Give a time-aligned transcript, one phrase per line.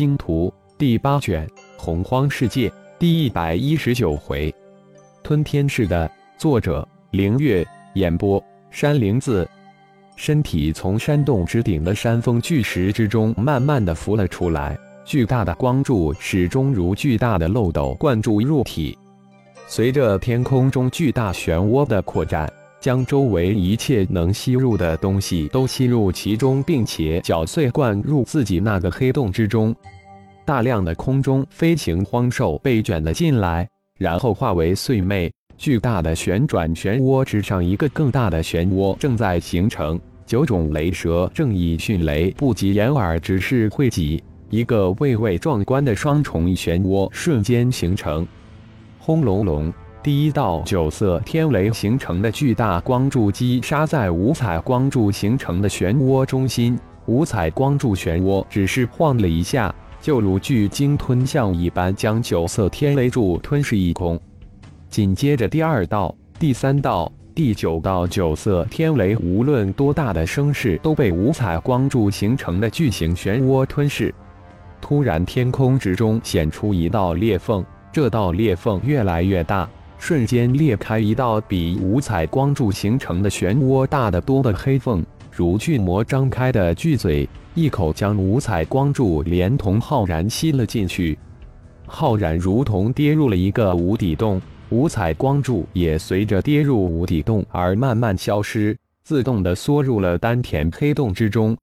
[0.00, 1.46] 星图》第八卷
[1.76, 4.50] 《洪荒世界》第一百一十九回，
[5.22, 7.62] 吞天式的作者：凌月，
[7.92, 9.46] 演播：山灵子。
[10.16, 14.74] 身体从山洞之顶的山峰巨石之中慢慢的浮了出来，
[15.04, 18.96] 巨大的光柱始终如巨大的漏斗灌注入体，
[19.66, 22.50] 随着天空中巨大漩涡的扩展。
[22.80, 29.74] 将周围一切能吸入的东西都吸入其中，并且搅碎灌入自己那个黑洞之中。
[30.46, 35.30] 大量的空中飞行荒兽被卷了进来，然后化为碎魅。
[35.58, 40.00] 巨大的旋转漩涡之上，一个更大的漩涡正在形成。
[40.24, 48.26] 九种雷蛇正以迅雷不及掩耳之势汇集，一个蔚为壮观的双重漩涡瞬间形成。
[48.98, 49.70] 轰隆隆。
[50.02, 64.18] 第一道九色天雷形成的巨大光柱击杀在五彩光柱形成的漩涡中心，五彩光柱漩涡只是晃了一下，就如巨鲸吞象一般，将九色天雷柱吞噬一空。
[64.88, 74.14] 紧接着，第二道、第三道、第九道九色天雷，无论多大的声势，都被五彩光柱形成的巨型漩涡吞噬。
[74.80, 79.68] 突然，天空之中显出一道裂缝，这道裂缝越来越大。
[80.00, 91.18] 瞬间裂开一道比五彩光柱形成的漩涡大得多的黑缝，如巨魔张开的巨嘴，一口将五彩光柱连同浩然吸了进去。
[91.86, 101.54] 浩然如同跌入了一个无底洞，五彩光柱也随着跌入无底洞而慢慢消失，自动的缩入了丹田黑洞之中。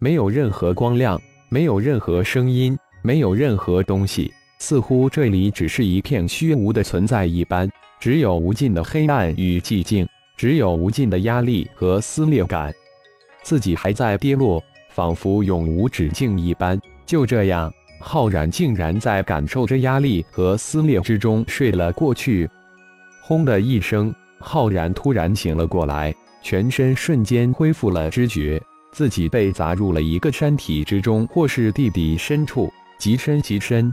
[0.00, 1.18] 没有任何光亮，
[1.48, 4.32] 没有任何声音，没有任何东西。
[4.60, 12.72] 似乎这里只是一片虚无的存在一般，只有无尽的黑暗与寂静，只有无尽的压力和撕裂感。
[13.42, 16.78] 自己还在跌落，仿佛永无止境一般。
[17.06, 22.48] 就这样，浩然竟然在感受着压力和撕裂之中睡了过去。
[23.22, 33.92] 轰的一声，浩然突然醒了过来，全身瞬间恢复了知觉，自己被砸入了一个山体之中，或是地底深处，极深极深。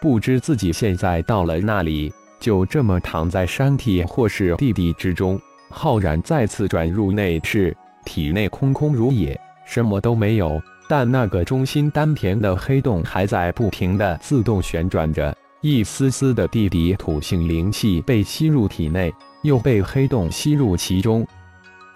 [0.00, 5.40] 不知自己现在到了那里，就这么躺在山体或是地底之中。
[5.68, 10.62] 浩然再次转入内室，体内空空如也，什么都没有。
[10.88, 21.26] 但那个中心丹田的黑洞还在不停的自动旋转着，一丝丝的地底土性灵气被吸入体内，又被黑洞吸入其中。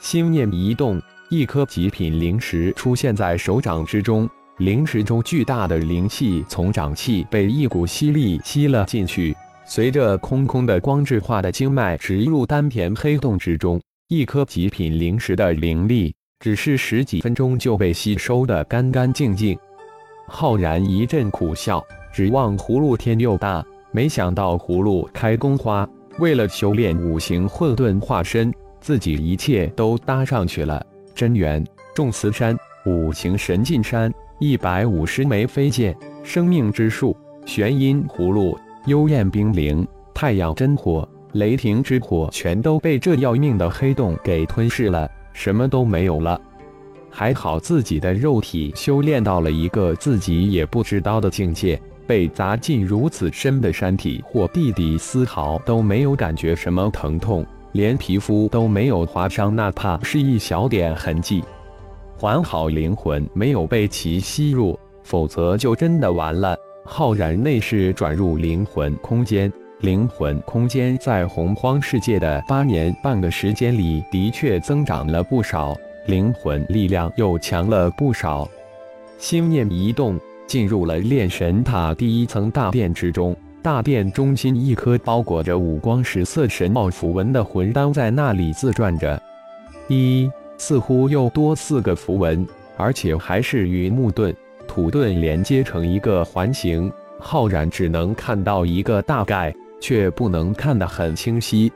[0.01, 4.29] 心念一动，一颗极品灵石出现在手掌之中。
[4.61, 9.35] 灵石中巨大的灵气从掌气被一股吸力吸了进去，
[9.65, 19.59] 随着空空的光质化的经脉植入丹田黑洞之中，一颗极品灵石的灵力只是十几分钟就被吸收的干干净净。
[20.29, 21.83] 浩然一阵苦笑，
[22.13, 25.89] 指望葫芦天又大，没想到葫芦开宫花。
[26.19, 30.85] 为了修炼五行混沌化身，自己一切都搭上去了。
[31.15, 32.55] 真元、众慈山、
[32.85, 34.13] 五行神进山。
[34.43, 37.15] 一百五十枚飞剑，生命之树，
[37.45, 46.41] 玄阴葫芦，幽焰冰灵，太阳真火，雷霆之火，全都被这要命的黑洞给吞噬了，什么都没有了。
[47.11, 61.45] 还好自己的肉体修炼到了一个自己也不知道的境界，被砸进如此深的山体或地底，丝毫都没有感觉什么疼痛，连皮肤都没有划伤，哪怕是一小点痕迹。
[62.21, 66.55] 还好灵魂没有被其吸入，否则就真的完了。
[66.85, 75.75] 浩然内视转入灵魂空间，灵魂空间在洪荒世界的八年半个时间里，的确增长了不少，
[76.09, 78.47] 灵魂力量又强了不少。
[79.17, 83.35] 心念一动，进入了炼神塔第一层大殿之中。
[83.63, 89.19] 大殿中心，一颗包裹着五光十色神奥符文的魂丹在那里自转着。
[89.89, 90.31] 一。
[90.61, 94.37] 似乎又多四个符文，而且还是与木盾、
[94.69, 96.93] 土盾连接成一个环形。
[97.19, 101.73] 浩然只能看到一个大概，却不能看得很清晰。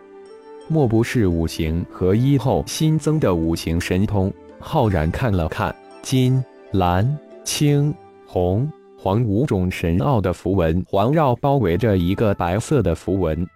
[0.68, 4.30] 莫不是五行合一后新增的五行神通？
[4.60, 7.92] 浩然看了看金、蓝、青、
[8.26, 13.46] 红、黄五种神奥的符文环绕包围着一个白色的符文，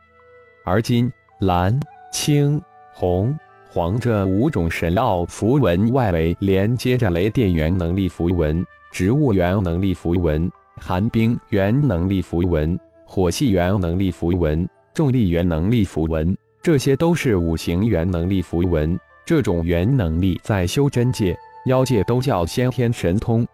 [0.65, 1.79] 而金、蓝、
[2.15, 2.59] 青、
[2.95, 3.39] 红。
[3.71, 10.51] 黄这五种神奥符文外围连接着雷电元能力符文、植物元能力符文、
[10.81, 18.99] 寒冰元能力符文、火系元能力符文、重力元能力符文，这些都是五行元能力符文。
[19.27, 21.37] 这种元能力在修真界、
[21.67, 23.47] 妖界都叫先天神通。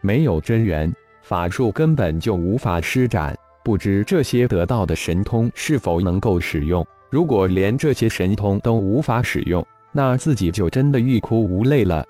[0.00, 0.92] 没有真元，
[1.22, 6.84] 法术根本就无法施展，不知这些得到的神通是否能够使用。
[7.14, 12.04] 如果连这些神通都无法使用，那自己就真的欲哭无泪了。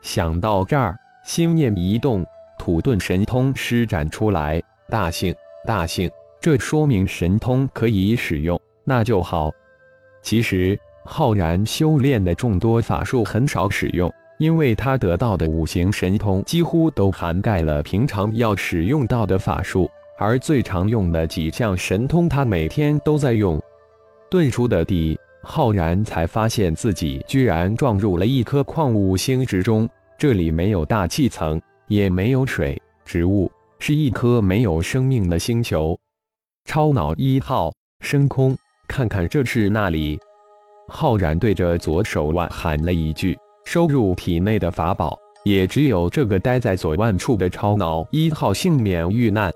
[0.00, 2.24] 想到这儿，心念一动，
[2.58, 4.58] 土遁神通施展出来。
[4.88, 5.34] 大幸，
[5.66, 6.10] 大幸！
[6.40, 9.52] 这说明神通可以使用，那就好。
[10.22, 19.86] 其实，浩然修炼的众多法术很少使用，因为他得到的五行神通几乎都涵盖了平常要使用到的法术，
[20.16, 23.60] 而最常用的几项神通，他每天都在用。
[24.30, 29.88] 遁出的地，浩然才发现自己居然撞入了一颗矿物星之中。
[30.16, 33.50] 这里没有大气层，也没有水、植物，
[33.80, 35.98] 是一颗没有生命的星球。
[36.64, 38.56] 超脑一号升空，
[38.86, 40.16] 看看这是那里。
[40.86, 49.50] 浩然对着左手腕喊了一句，收入体内的法宝，也只有这个待在左腕处的超脑一号幸免遇难。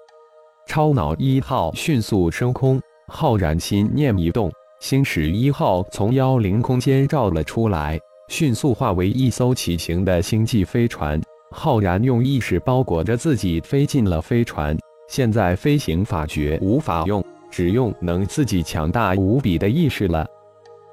[0.66, 4.50] 超脑一号迅速升空，浩然心念一动，
[4.84, 7.98] 星矢一号从妖灵空间照了出来，
[8.28, 11.18] 迅速化为一艘骑行的星际飞船。
[11.50, 14.76] 浩然用意识包裹着自己，飞进了飞船。
[15.08, 20.26] 现在飞行法诀无法用，只用能自己强大无比的意识了。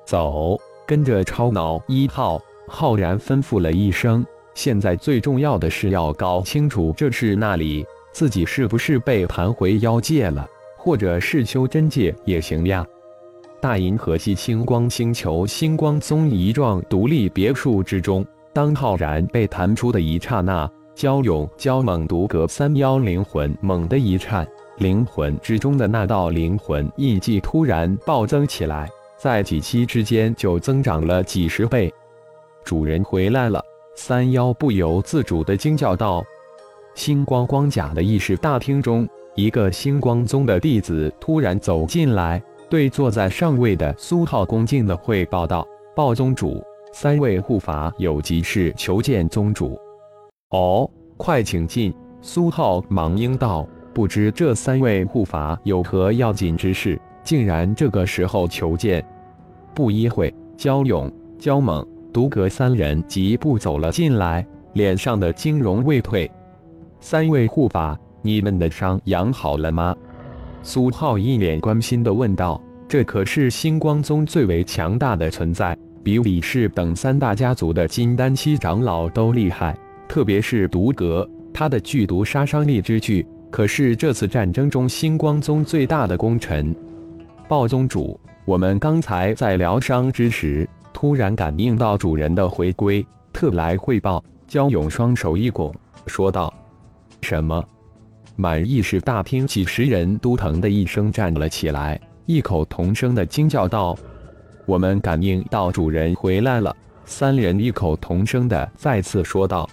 [0.06, 4.26] 走，跟着超脑一号，浩然吩咐了一声。
[4.54, 10.48] 现在最重要的是要搞清楚这是那里，自己是不是被弹回妖界了，
[10.78, 12.88] 或者是修真界也行呀。
[13.62, 20.68] 大银河系星光星球星光宗一幢独立别墅之中，当浩然被弹出的一刹那。
[20.96, 24.48] 焦勇、焦猛、独阁三妖灵魂猛地一颤，
[24.78, 31.94] 灵魂之中的那道灵魂印记突然暴增起来，在几期之间就增长了几十倍。
[32.64, 33.64] 主人回来了！
[33.96, 36.24] 三妖不由自主地惊叫道。
[36.96, 42.42] 星光光甲的议事大厅中，一个星光宗的弟子突然走进来，
[42.72, 46.64] 对坐在上位的苏浩恭敬地汇报道：“报宗主，
[46.94, 49.78] 三位护法有急事求见宗主。”
[50.52, 51.94] 哦，快请进！
[52.22, 59.06] 苏浩忙应道：“不知这三位护法有何要紧之事，竟然这个时候求见。”
[59.76, 66.32] 不一会，焦勇、焦猛、独阁三人疾步走了进来，脸上的惊容未退。
[67.02, 69.94] 三位护法，你们的伤养好了吗？
[70.64, 79.76] 苏浩一脸关心地问道：“这可是星光宗最为强大的存在，比李氏等三大家族的金丹期长老都厉害。”
[80.08, 86.76] 特别是毒阁，他的剧毒杀伤力之巨，可是这次战争中星光宗最大的功臣。
[87.48, 94.24] 暴宗主，我们刚才在疗伤之时，突然感应到主人的回归，特来汇报。
[94.48, 95.74] 焦勇双手一拱，
[96.08, 96.54] 说道
[97.24, 97.64] ：“什么？”
[98.36, 103.98] 满意识大厅几十人都腾的一声站了起来，异口同声的惊叫道
[104.66, 106.76] ：“我们感应到主人回来了！”
[107.06, 109.70] 三人异口同声的再次说道。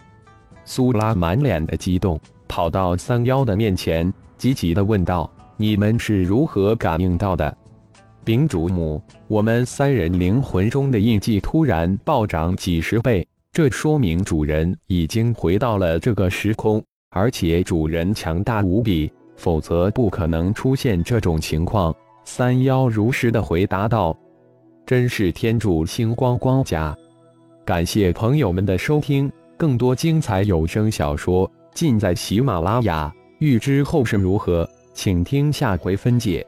[0.65, 7.57] 苏拉满脸的激动，跑到三妖的面前，急急的问道：“你们是如何感应到的？”
[8.25, 21.95] 禀主母，我们三人灵魂中的印记突然暴涨几十倍，这说明主人已经回到了这个时空，而且主人强大无比，否则不可能出现这种情况。
[22.25, 24.17] 三妖如实的回答道
[24.85, 26.97] ：“真是天助星光光家！”
[27.65, 29.31] 感谢朋友们的收听。
[29.57, 36.47] 更多精彩有声小说尽在喜马拉雅，欲知后事如何，请听下回分解。